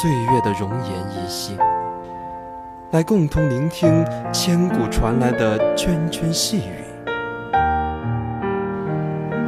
[0.00, 1.56] 岁月的容颜依稀，
[2.92, 6.84] 来共同聆听千古传来的涓涓细语。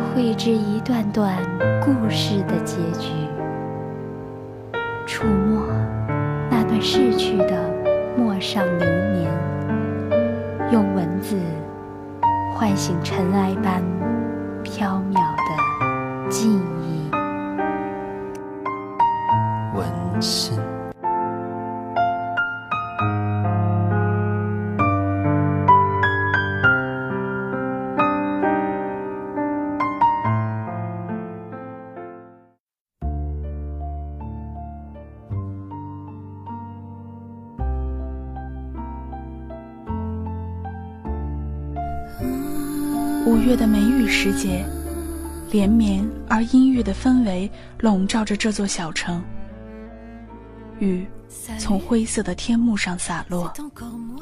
[0.03, 1.37] 绘制一段段
[1.81, 3.13] 故事的结局，
[5.07, 5.69] 触摸
[6.51, 7.55] 那段逝去的
[8.17, 9.31] 陌上流年，
[10.73, 11.39] 用文字
[12.57, 13.81] 唤醒尘埃般
[14.65, 16.70] 飘渺的记忆。
[43.27, 44.67] 五月的梅雨时节，
[45.51, 49.23] 连绵而阴郁的氛围笼罩着这座小城。
[50.81, 51.07] 雨
[51.59, 53.53] 从灰色的天幕上洒落，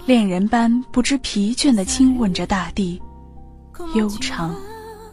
[0.07, 3.01] 恋人般不知疲倦地亲吻着大地，
[3.95, 4.55] 悠长，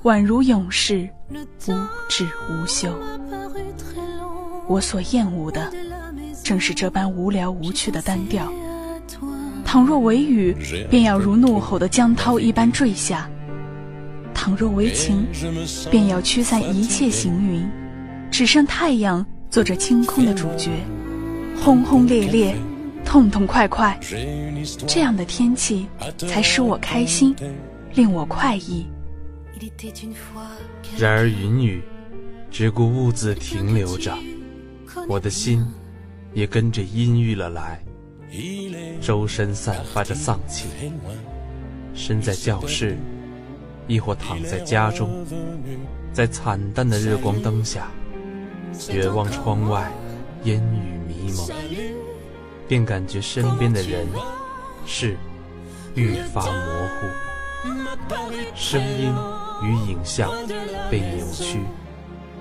[0.03, 1.73] 宛如永世，无
[2.09, 2.89] 止无休。
[4.67, 5.71] 我所厌恶的，
[6.43, 8.51] 正是这般无聊无趣的单调。
[9.63, 10.55] 倘若为雨，
[10.89, 13.29] 便要如怒吼的江涛一般坠下；
[14.33, 15.25] 倘若为晴，
[15.91, 17.69] 便要驱散一切行云，
[18.31, 20.71] 只剩太阳做着清空的主角。
[21.57, 22.55] 轰轰烈烈，
[23.03, 23.99] 痛痛快快，
[24.87, 27.35] 这样的天气才使我开心，
[27.93, 28.85] 令我快意。
[30.97, 31.81] 然而云雨，
[32.51, 34.15] 只顾兀自停留着，
[35.07, 35.65] 我的心
[36.33, 37.81] 也跟着阴郁了来。
[39.01, 40.67] 周身散发着丧气，
[41.93, 42.97] 身在教室，
[43.87, 45.09] 亦或躺在家中，
[46.11, 47.87] 在惨淡的日光灯下，
[48.91, 49.89] 远望窗外，
[50.43, 50.94] 烟雨
[51.25, 51.49] 迷蒙，
[52.67, 54.07] 便感觉身边的人
[54.85, 55.17] 是
[55.95, 57.69] 愈发模糊，
[58.55, 59.13] 声音
[59.63, 60.31] 与影像
[60.91, 61.59] 被扭曲，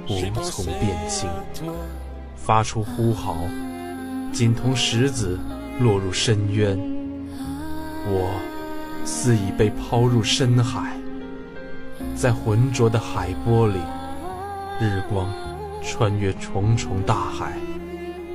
[0.08, 1.28] 无从辨清，
[2.36, 3.36] 发出呼号，
[4.32, 5.38] 仅同石子。
[5.80, 6.78] 落入深渊，
[8.06, 8.30] 我
[9.04, 10.96] 似已被抛入深海，
[12.14, 13.80] 在浑浊的海波里，
[14.80, 15.28] 日光
[15.82, 17.54] 穿越重重大海，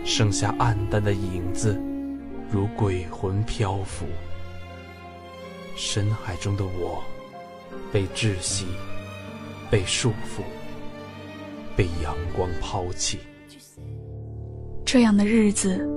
[0.04, 1.80] 剩下暗淡的影子，
[2.52, 4.06] 如鬼魂漂浮。
[5.76, 7.04] 深海中的我，
[7.92, 8.66] 被窒息，
[9.70, 10.42] 被束缚，
[11.76, 13.20] 被阳光抛弃。
[14.86, 15.88] 这样的日子。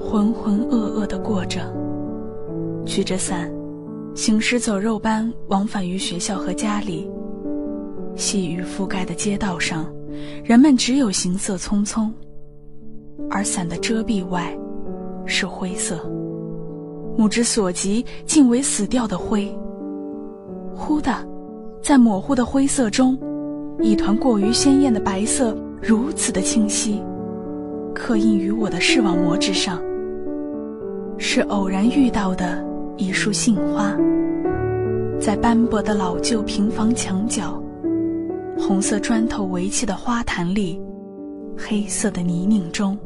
[0.00, 1.74] 浑浑噩噩地过着，
[2.86, 3.52] 举着伞，
[4.14, 7.10] 行尸走肉般往返于学校和家里。
[8.14, 9.92] 细雨覆盖的街道上，
[10.44, 12.12] 人们只有行色匆匆，
[13.30, 14.56] 而伞的遮蔽外，
[15.26, 15.98] 是灰色。
[17.16, 19.52] 目之所及，竟为死掉的灰。
[20.74, 21.12] 忽的，
[21.82, 23.18] 在模糊的灰色中，
[23.80, 27.02] 一团过于鲜艳的白色如此的清晰，
[27.94, 29.82] 刻印于我的视网膜之上。
[31.18, 32.64] 是偶然遇到的
[32.96, 33.92] 一束杏花，
[35.20, 37.60] 在斑驳的老旧平房墙角，
[38.56, 40.80] 红色砖头围砌的花坛里，
[41.56, 42.96] 黑色的泥泞中，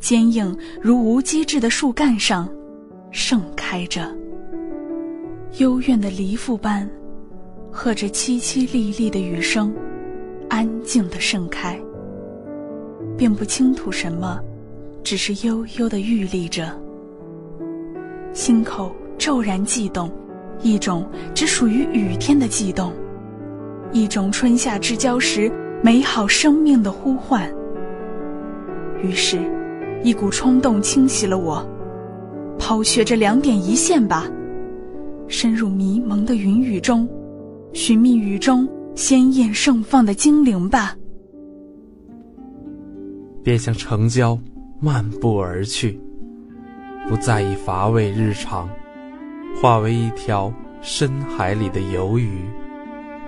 [0.00, 2.48] 坚硬如无机质的树干上，
[3.10, 4.12] 盛开着。
[5.58, 6.88] 幽怨的离妇般，
[7.70, 9.72] 和着凄凄沥沥的雨声，
[10.48, 11.78] 安静的盛开。
[13.18, 14.40] 并不清楚什么，
[15.04, 16.74] 只是悠悠的玉立着。
[18.32, 20.10] 心口骤然悸动，
[20.62, 22.90] 一种只属于雨天的悸动，
[23.92, 25.52] 一种春夏之交时
[25.82, 27.52] 美好生命的呼唤。
[29.02, 29.40] 于是，
[30.02, 31.62] 一股冲动侵袭了我，
[32.58, 34.26] 抛却这两点一线吧，
[35.28, 37.08] 深入迷蒙的云雨中，
[37.72, 40.96] 寻觅雨中鲜艳盛放的精灵吧，
[43.42, 44.38] 便向城郊
[44.80, 46.00] 漫步而去。
[47.08, 48.68] 不在意乏味日常，
[49.60, 52.44] 化为一条深海里的游鱼，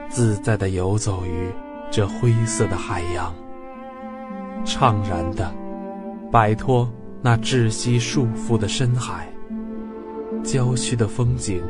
[0.08, 1.48] 自在地游走于
[1.90, 3.34] 这灰色的海洋，
[4.64, 5.52] 怅然的
[6.32, 6.90] 摆脱
[7.20, 9.28] 那窒息束缚的深海。
[10.42, 11.62] 郊区的风景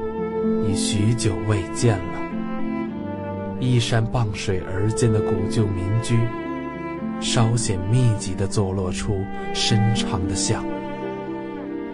[0.65, 6.17] 已许久未见了，依山傍水而建的古旧民居，
[7.21, 9.19] 稍显密集地坐落出
[9.53, 10.65] 深长的巷。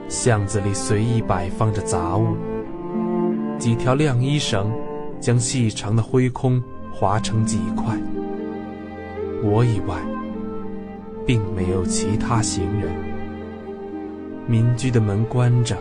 [0.07, 2.37] 巷子里随意摆放着杂物，
[3.59, 4.71] 几条晾衣绳
[5.19, 6.63] 将细长的灰空
[6.93, 7.97] 划成几块。
[9.43, 9.97] 我以外，
[11.29, 12.91] 并没有其他行人。
[14.47, 15.77] 民居的门关着，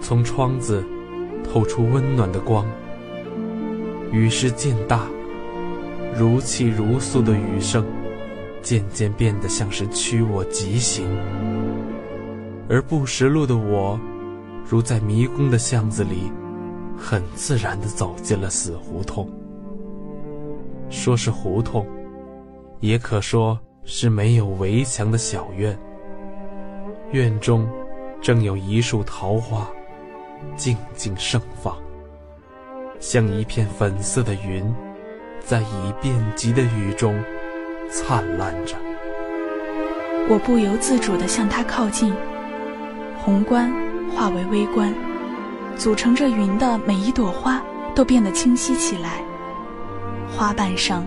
[0.00, 0.82] 从窗子
[1.44, 2.64] 透出温暖的光。
[4.10, 5.06] 雨势渐大，
[6.18, 7.84] 如泣如诉的雨声
[8.62, 11.06] 渐渐变得像是驱我疾行。
[12.70, 14.00] 而不识路的我，
[14.66, 16.32] 如在迷宫的巷子里，
[16.96, 19.28] 很自然地走进了死胡同。
[20.88, 21.86] 说是胡同，
[22.80, 25.76] 也可说是没有围墙的小院。
[27.10, 27.68] 院中，
[28.20, 29.68] 正有一束桃花，
[30.56, 31.76] 静静盛放，
[33.00, 34.64] 像一片粉色的云，
[35.40, 37.22] 在已遍及的雨中
[37.90, 38.76] 灿烂着。
[40.28, 42.14] 我不由自主地向它靠近。
[43.18, 43.72] 宏观
[44.14, 44.94] 化为微观，
[45.76, 47.62] 组成这云的每一朵花
[47.94, 49.22] 都变得清晰起来。
[50.30, 51.04] 花瓣上，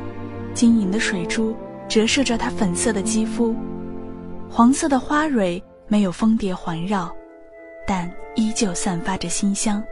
[0.53, 1.55] 晶莹的水珠
[1.87, 3.55] 折射着它粉色的肌肤。
[4.49, 7.13] 黄色的花蕊没有蜂蝶环绕，
[7.87, 9.83] 但依旧散发着馨香。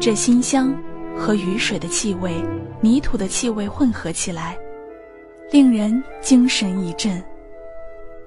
[0.00, 0.74] 这馨香
[1.16, 2.34] 和雨水的气味、
[2.80, 4.56] 泥土的气味混合起来，
[5.50, 7.22] 令人精神一振。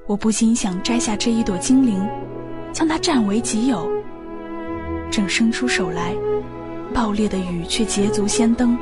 [0.06, 2.06] 我不禁想摘下这一朵精灵。
[2.74, 3.88] 将它占为己有。
[5.12, 6.16] 正伸出手来，
[6.92, 8.76] 爆裂的雨却捷足先登，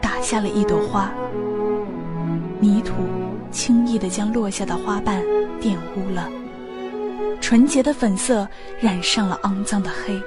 [0.00, 1.12] 打下了一朵花。
[2.58, 2.94] 泥土
[3.54, 5.22] 轻易地将落下的花瓣
[5.60, 6.28] 玷污了，
[7.40, 8.46] 纯洁的粉色
[8.80, 10.20] 染上了肮脏的黑。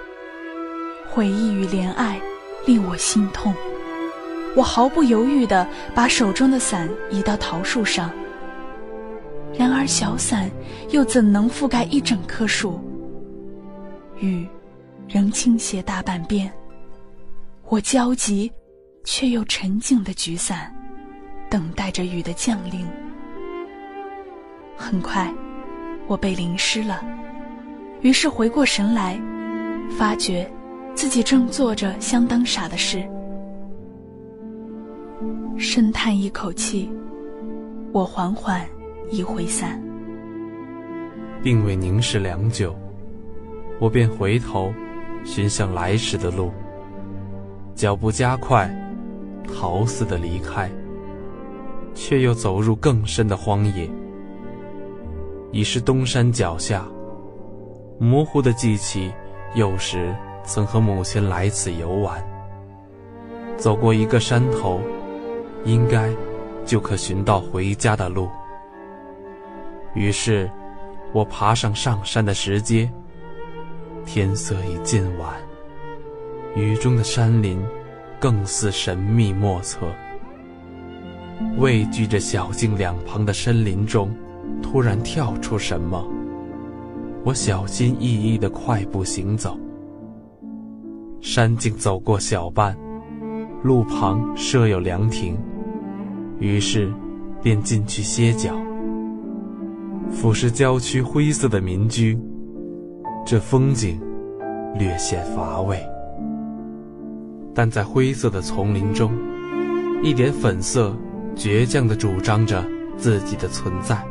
[1.09, 2.21] 回忆与怜爱
[2.65, 3.53] 令我心痛，
[4.55, 8.09] 我毫不犹豫地把手中的伞移到桃树上。
[9.53, 10.49] 然而小伞
[10.91, 12.79] 又怎能覆盖一整棵树？
[14.19, 14.47] 雨
[15.09, 16.49] 仍倾斜大半边，
[17.67, 18.49] 我焦急
[19.03, 20.73] 却又沉静的举伞，
[21.49, 22.87] 等待着雨的降临。
[24.77, 25.33] 很快，
[26.07, 27.03] 我被淋湿了，
[28.01, 29.19] 于是回过神来，
[29.97, 30.49] 发觉
[30.93, 33.03] 自己正做着相当傻的事。
[35.57, 36.89] 深叹一口气，
[37.91, 38.63] 我缓缓
[39.09, 39.81] 移回伞，
[41.41, 42.75] 并未凝视良久。
[43.79, 44.71] 我便回头，
[45.23, 46.51] 寻向来时的路，
[47.73, 48.69] 脚步加快，
[49.47, 50.69] 逃似的离开，
[51.93, 53.89] 却又走入更深的荒野。
[55.51, 56.85] 已是东山脚下，
[57.99, 59.11] 模糊的记起
[59.55, 62.23] 幼时曾和母亲来此游玩。
[63.57, 64.79] 走过一个山头，
[65.63, 66.13] 应该
[66.65, 68.29] 就可寻到回家的路。
[69.95, 70.49] 于是，
[71.11, 72.89] 我爬上上山的石阶。
[74.05, 75.33] 天色已渐晚，
[76.55, 77.59] 雨中的山林
[78.19, 79.87] 更似神秘莫测。
[81.57, 84.15] 畏惧着小径两旁的森林中
[84.61, 86.05] 突然跳出什么，
[87.23, 89.57] 我小心翼翼地快步行走。
[91.21, 92.77] 山径走过小半，
[93.63, 95.37] 路旁设有凉亭，
[96.39, 96.91] 于是
[97.41, 98.55] 便进去歇脚。
[100.09, 102.17] 俯视郊区灰色的民居。
[103.25, 103.99] 这风景
[104.79, 105.77] 略显乏味，
[107.53, 109.11] 但在灰色的丛林中，
[110.01, 110.95] 一点粉色
[111.35, 112.63] 倔强地主张着
[112.95, 114.01] 自己的存在。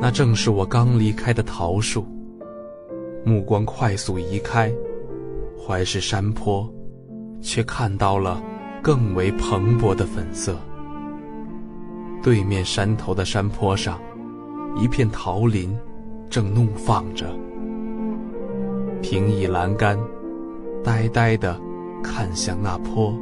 [0.00, 2.06] 那正是我刚离开的桃树。
[3.24, 4.72] 目光快速移开，
[5.56, 6.72] 环视山坡，
[7.40, 8.40] 却看到了
[8.80, 10.56] 更为蓬勃的粉色。
[12.22, 14.00] 对面山头的山坡上，
[14.76, 15.76] 一片桃林
[16.30, 17.26] 正怒放着。
[19.02, 19.98] 平倚栏杆，
[20.82, 21.60] 呆呆地
[22.02, 23.12] 看向那坡。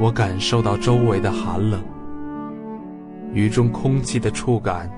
[0.00, 1.82] 我感受到周围的寒冷，
[3.32, 4.90] 雨中空气的触感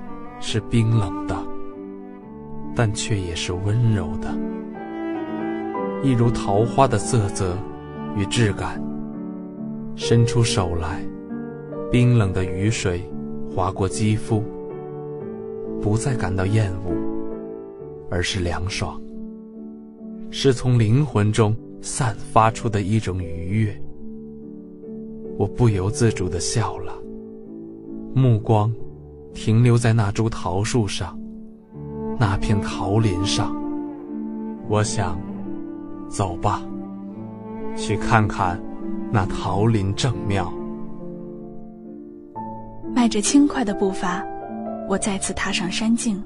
[0.46, 1.34] 是冰冷的，
[2.76, 4.28] 但却也是温柔的，
[6.02, 7.56] 一如桃花的色泽
[8.14, 8.78] 与质感。
[9.96, 11.02] 伸出手来，
[11.90, 13.00] 冰冷的雨水
[13.54, 14.44] 划过肌肤，
[15.80, 16.92] 不再感到厌恶，
[18.10, 19.00] 而是凉爽。
[20.30, 23.82] 是从灵魂中散发出的一种愉悦，
[25.38, 26.92] 我不由自主地笑了，
[28.14, 28.70] 目光
[29.34, 31.18] 停留在那株桃树上，
[32.18, 33.54] 那片桃林上。
[34.68, 35.18] 我想，
[36.08, 36.62] 走吧，
[37.76, 38.58] 去看看
[39.10, 40.50] 那桃林正庙。
[42.94, 44.24] 迈着轻快的步伐，
[44.88, 46.22] 我再次踏上山径，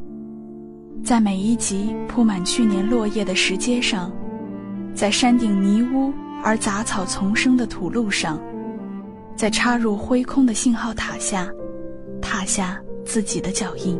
[1.02, 4.12] 在每一级铺满去年落叶的石阶上，
[4.94, 6.12] 在山顶泥污
[6.44, 8.38] 而杂草丛生的土路上，
[9.34, 11.48] 在插入灰空的信号塔下，
[12.20, 13.98] 踏下自己的脚印。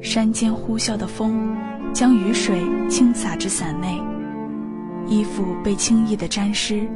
[0.00, 1.54] 山间呼啸的风，
[1.92, 4.00] 将雨水倾洒至伞内，
[5.06, 6.88] 衣服被轻易的沾湿。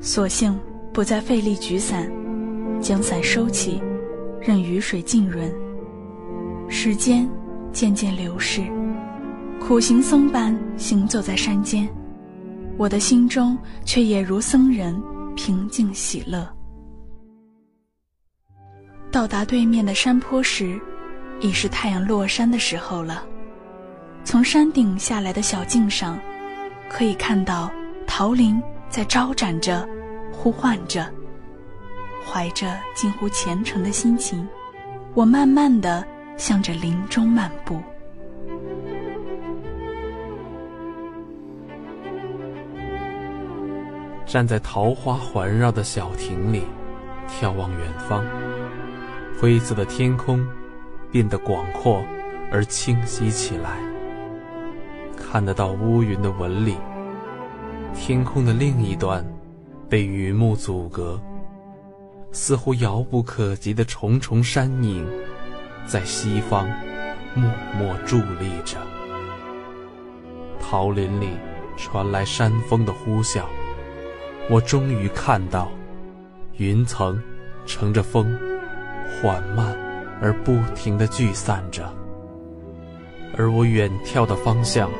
[0.00, 0.56] 索性
[0.92, 2.08] 不再费力举伞。
[2.80, 3.82] 将伞收起，
[4.40, 5.52] 任雨水浸润。
[6.66, 7.28] 时间
[7.72, 8.62] 渐渐流逝，
[9.60, 11.86] 苦行僧般行走在山间，
[12.78, 14.98] 我的心中却也如僧人
[15.36, 16.48] 平静喜乐。
[19.10, 20.80] 到达对面的山坡时，
[21.40, 23.24] 已是太阳落山的时候了。
[24.22, 26.16] 从山顶下来的小径上，
[26.88, 27.70] 可以看到
[28.06, 29.88] 桃林在招展着，
[30.30, 31.04] 呼唤着。
[32.24, 34.46] 怀着近乎虔诚的心情，
[35.14, 37.82] 我慢慢的向着林中漫步。
[44.24, 46.62] 站在桃花环绕的小亭里，
[47.26, 48.24] 眺望远方，
[49.40, 50.46] 灰色的天空
[51.10, 52.04] 变得广阔
[52.52, 53.78] 而清晰起来。
[55.16, 56.76] 看得到乌云的纹理，
[57.94, 59.24] 天空的另一端
[59.88, 61.18] 被雨幕阻隔。
[62.32, 65.08] 似乎遥不可及的重重山影，
[65.86, 66.68] 在西方
[67.34, 68.76] 默默伫立着。
[70.60, 71.30] 桃林里
[71.78, 73.44] 传来山风的呼啸，
[74.50, 75.68] 我终于看到
[76.58, 77.20] 云层
[77.64, 78.38] 乘着风，
[79.20, 79.76] 缓慢
[80.20, 81.92] 而不停地聚散着。
[83.36, 84.90] 而我远眺的方向，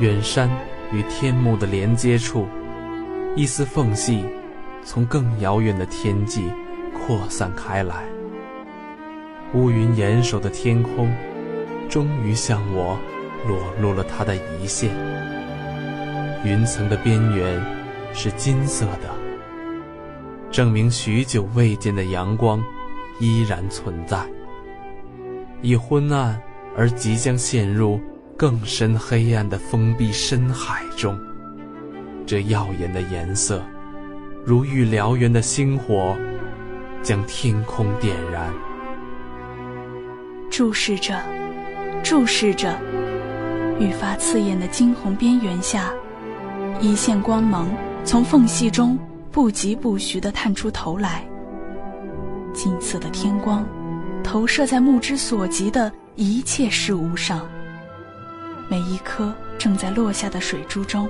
[0.00, 0.48] 远山
[0.92, 2.46] 与天幕的连接处，
[3.36, 4.24] 一丝缝隙。
[4.86, 6.52] 从更遥远的天际
[6.92, 8.04] 扩散开来，
[9.54, 11.10] 乌云严守的天空，
[11.88, 12.98] 终于向我
[13.48, 14.90] 裸露了它的一线。
[16.44, 17.58] 云层的边缘
[18.12, 19.08] 是金色的，
[20.50, 22.62] 证明许久未见的阳光
[23.20, 24.18] 依然存在。
[25.62, 26.40] 已昏暗
[26.76, 28.00] 而即将陷入
[28.36, 31.18] 更深黑暗的封闭深海中，
[32.26, 33.62] 这耀眼的颜色。
[34.44, 36.14] 如遇燎原的星火，
[37.02, 38.52] 将天空点燃。
[40.50, 41.18] 注视着，
[42.02, 42.78] 注视着，
[43.80, 45.90] 愈发刺眼的金红边缘下，
[46.78, 47.68] 一线光芒
[48.04, 48.98] 从缝隙中
[49.32, 51.24] 不疾不徐地探出头来。
[52.54, 53.66] 金色的天光，
[54.22, 57.46] 投射在目之所及的一切事物上，
[58.70, 61.06] 每一颗正在落下的水珠中。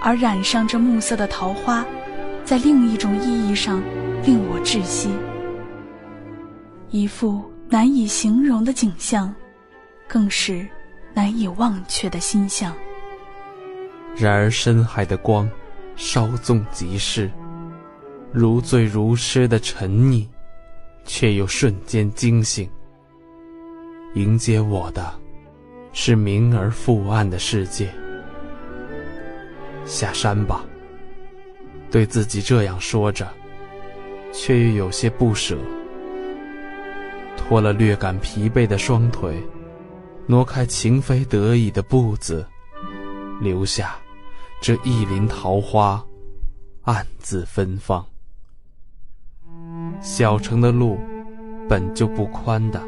[0.00, 1.84] 而染上这暮色的桃花，
[2.44, 3.82] 在另一种意义上
[4.24, 5.10] 令我窒息。
[6.90, 9.34] 一幅难以形容的景象，
[10.06, 10.66] 更是
[11.12, 12.72] 难以忘却的心象。
[14.14, 15.50] 然而深海的光，
[15.96, 17.30] 稍纵即逝，
[18.36, 20.26] 如醉如痴的沉溺，
[21.04, 22.68] 却又瞬间惊醒。
[24.14, 25.14] 迎接我的，
[25.92, 27.88] 是明而复暗的世界。
[29.84, 30.64] 下山吧，
[31.92, 33.32] 对自己这样说着，
[34.32, 35.56] 却又有些不舍。
[37.36, 39.40] 拖了略感疲惫的双腿，
[40.26, 42.44] 挪开情非得已的步子，
[43.40, 43.94] 留下
[44.60, 46.04] 这一林桃花，
[46.82, 48.04] 暗自芬芳。
[50.04, 50.98] 小城的路
[51.66, 52.78] 本就不宽的，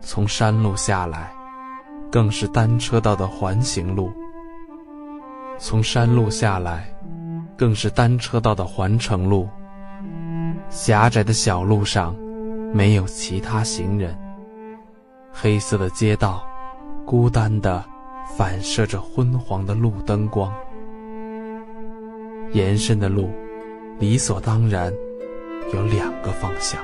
[0.00, 1.32] 从山路下来，
[2.10, 4.12] 更是单车道的环形路。
[5.58, 6.92] 从山路下来，
[7.56, 9.48] 更是单车道的环城路。
[10.70, 12.16] 狭窄的小路上，
[12.74, 14.12] 没有其他行人。
[15.32, 16.44] 黑色的街道，
[17.06, 17.84] 孤单地
[18.36, 20.52] 反射着昏黄的路灯光。
[22.50, 23.30] 延伸的路，
[24.00, 24.92] 理所当然
[25.72, 26.80] 有两个方向，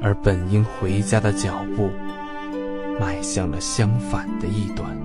[0.00, 1.90] 而本应回家的脚步，
[3.00, 4.96] 迈向了相反的一端。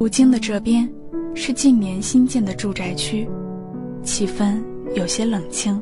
[0.00, 0.88] 吴京的这边
[1.34, 3.28] 是近年新建的住宅区，
[4.02, 4.62] 气氛
[4.94, 5.80] 有些冷清。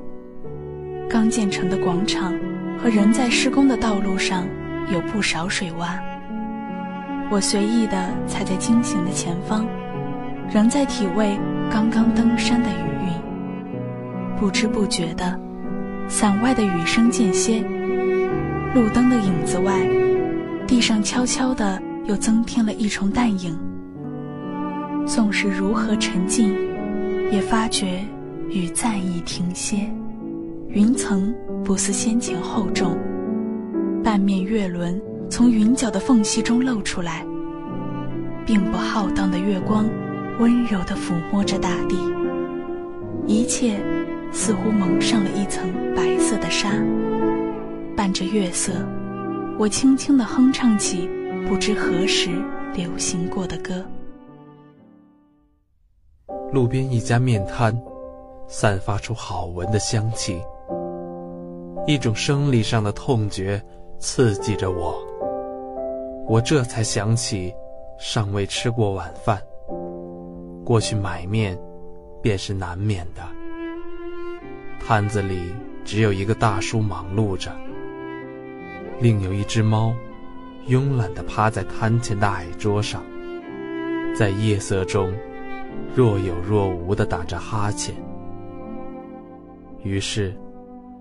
[1.09, 2.35] 刚建成的广场
[2.83, 4.45] 和仍在施工的道路上
[4.93, 6.01] 有不少水洼。
[7.31, 9.65] 我随意地踩在惊醒的前方，
[10.53, 11.39] 仍在体味
[11.71, 12.96] 刚刚登山的雨。
[14.39, 15.39] 不知不觉的，
[16.09, 17.65] 伞外的雨声渐歇，
[18.75, 19.81] 路灯的影子外，
[20.67, 23.59] 地上悄悄的又增添了一重淡影。
[25.07, 26.55] 纵是如何沉静，
[27.31, 28.05] 也发觉
[28.51, 29.91] 雨暂已停歇，
[30.69, 32.99] 云层不似先前厚重，
[34.05, 35.01] 半面月轮
[35.31, 37.25] 从云角的缝隙中露出来，
[38.45, 39.87] 并不浩荡的月光，
[40.39, 41.97] 温柔地抚摸着大地，
[43.27, 43.79] 一切
[44.37, 46.69] 似乎蒙上了一层白色的纱，
[47.97, 48.71] 伴着月色，
[49.59, 51.09] 我轻轻地哼唱起
[51.49, 52.29] 不知何时
[52.75, 53.83] 流行过的歌。
[56.53, 57.75] 路边一家面摊，
[58.47, 60.39] 散发出好闻的香气。
[61.87, 63.61] 一种生理上的痛觉
[63.99, 64.95] 刺激着我，
[66.29, 67.55] 我这才想起
[67.99, 69.41] 尚未吃过晚饭，
[70.63, 71.59] 过去买面
[72.21, 73.23] 便是难免的。
[74.85, 75.55] 摊子里
[75.85, 77.51] 只有一个大叔忙碌着，
[79.01, 79.95] 另有一只猫
[80.69, 83.03] 慵懒地趴在摊前的矮桌上，
[84.15, 85.13] 在夜色中。
[85.95, 87.95] 若有若无地打着哈欠，
[89.83, 90.35] 于是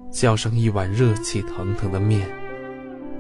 [0.10, 2.28] 叫上一碗热气腾腾的面，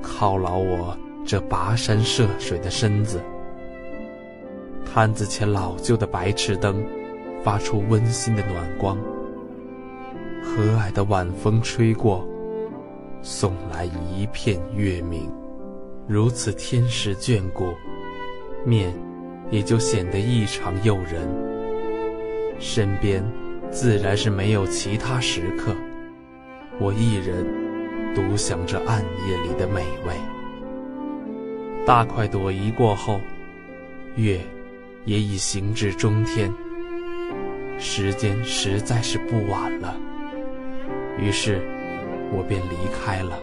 [0.01, 3.21] 犒劳我这跋山涉水的身子。
[4.85, 6.85] 摊子前老旧的白炽灯
[7.43, 8.97] 发出温馨的暖光，
[10.45, 12.23] 和蔼的晚风吹过，
[13.23, 15.29] 送来一片月明。
[16.07, 17.73] 如此天时眷顾，
[18.63, 18.93] 面
[19.49, 21.27] 也就显得异常诱人。
[22.59, 23.23] 身边
[23.71, 25.75] 自然是没有其他食客，
[26.79, 27.43] 我一人
[28.13, 30.13] 独享这暗夜里的美味。
[31.87, 33.19] 大快朵颐过后，
[34.15, 34.39] 月
[35.05, 36.53] 也已行至中天，
[37.79, 39.99] 时间实在是不晚了。
[41.17, 41.61] 于是，
[42.31, 43.39] 我便离开了，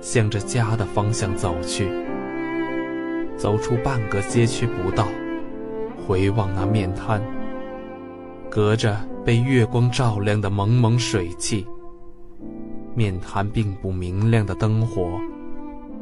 [0.00, 1.88] 向着家的方向走去。
[3.36, 5.08] 走出半个街区不到，
[6.06, 7.20] 回望那面摊。
[8.48, 11.66] 隔着被月光照亮的蒙蒙水汽，
[12.94, 15.20] 面摊并不明亮的灯火，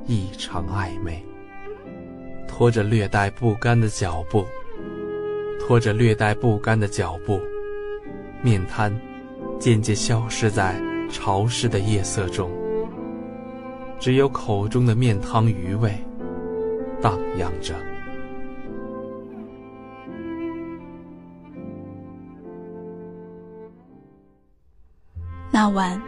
[0.07, 1.25] 异常暧昧。
[2.47, 4.45] 拖着略带不甘的脚步，
[5.59, 7.41] 拖着略带不甘的脚步，
[8.43, 8.95] 面摊
[9.63, 10.75] 渐渐消失在
[11.09, 12.51] 潮湿的夜色中，
[14.01, 15.97] 只有口中的面汤余味
[17.01, 17.73] 荡漾着。
[25.53, 26.03] 那晚，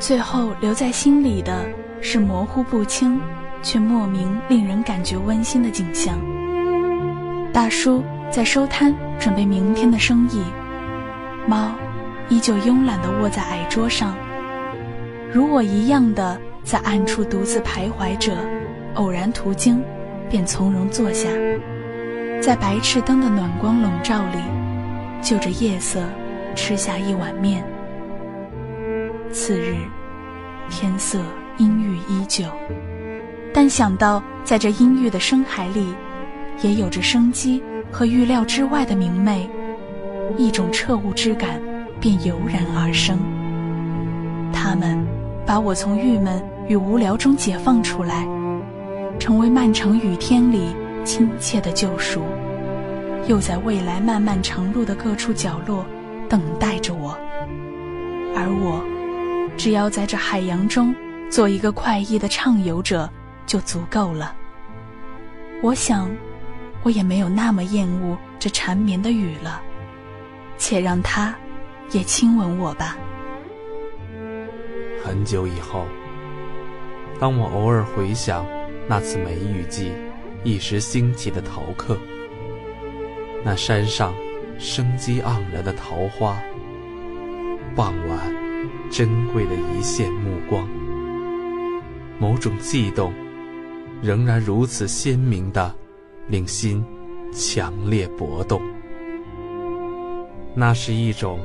[0.00, 1.64] 最后留在心里的
[2.00, 3.20] 是模糊不清，
[3.62, 6.18] 却莫名令人感觉温馨的景象。
[7.52, 10.42] 大叔在收摊，准备明天的生意；
[11.46, 11.70] 猫
[12.32, 14.16] 依旧慵懒地卧在矮桌上，
[15.30, 18.32] 如我一样的在暗处独自徘徊着，
[18.94, 19.84] 偶然途经，
[20.30, 21.28] 便从容坐下，
[22.40, 24.38] 在白炽灯的暖光笼罩里，
[25.20, 26.00] 就着夜色
[26.54, 27.62] 吃下一碗面。
[29.30, 29.76] 次日，
[30.70, 31.18] 天色
[31.58, 32.46] 阴郁依旧，
[33.52, 35.94] 但想到在这阴郁的深海里，
[36.62, 39.46] 也有着生机和预料之外的明媚，
[40.38, 41.60] 一种彻悟之感
[42.02, 43.16] 便油然而生。
[44.52, 45.06] 他们
[45.46, 48.26] 把我从郁闷与无聊中解放出来，
[49.20, 52.22] 成为漫长雨天里亲切的救赎，
[53.28, 55.86] 又在未来漫漫长路的各处角落
[56.28, 57.16] 等待着我，
[58.36, 58.84] 而我。
[59.56, 60.94] 只要在这海洋中
[61.30, 63.08] 做一个快意的畅游者，
[63.46, 64.34] 就足够了。
[65.62, 66.10] 我想，
[66.82, 69.60] 我也没有那么厌恶这缠绵的雨了，
[70.58, 71.34] 且让它
[71.92, 72.96] 也亲吻我吧。
[75.04, 75.86] 很久以后，
[77.18, 78.46] 当我偶尔回想
[78.88, 79.92] 那次梅雨季
[80.44, 81.98] 一时兴起的逃课，
[83.44, 84.14] 那山上
[84.58, 86.36] 生机盎然的桃花，
[87.74, 88.42] 傍晚。
[88.92, 90.68] 珍贵的一线目光，
[92.18, 93.12] 某种悸动，
[94.02, 95.74] 仍然如此鲜明的，
[96.28, 96.84] 令心
[97.32, 98.62] 强烈搏动。
[100.54, 101.40] 那是一种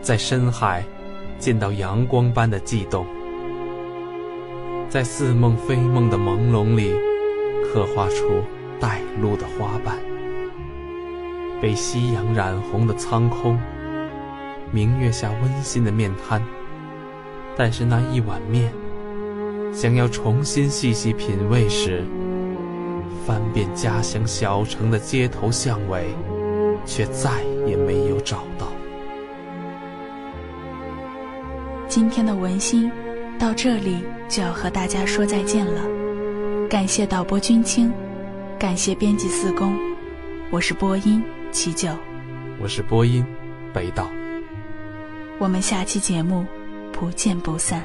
[0.00, 0.84] 在深海
[1.38, 3.06] 见到阳光般的悸动，
[4.88, 6.94] 在似梦非梦的朦胧里，
[7.64, 8.42] 刻画出
[8.80, 9.98] 带露的花瓣，
[11.60, 13.58] 被夕阳染红的苍空，
[14.72, 16.42] 明月下温馨的面瘫。
[17.56, 18.72] 但是那一碗面，
[19.72, 22.04] 想要重新细细品味时，
[23.26, 26.06] 翻遍家乡小城的街头巷尾，
[26.86, 28.68] 却再也没有找到。
[31.88, 32.90] 今天的文心
[33.38, 35.80] 到这里就要和大家说再见了。
[36.68, 37.90] 感谢导播君清，
[38.58, 39.74] 感谢编辑四公，
[40.50, 41.88] 我是播音齐九，
[42.60, 43.24] 我是播音
[43.72, 44.10] 北岛。
[45.38, 46.44] 我们下期节目
[46.92, 47.82] 不见不散。